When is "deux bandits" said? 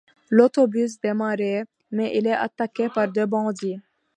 3.07-3.79